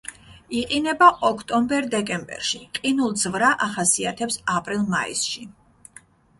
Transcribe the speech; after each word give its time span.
იყინება 0.61 1.09
ოქტომბერ-დეკემბერში, 1.29 2.61
ყინულძვრა 2.79 3.53
ახასიათებს 3.69 4.41
აპრილ-მაისში. 4.59 5.49